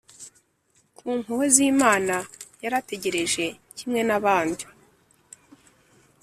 ku 0.97 1.03
mpuhwe 1.17 1.45
z’imana. 1.55 2.15
yarategereje 2.63 3.45
kimwe 3.77 4.01
n’abandi 4.07 4.65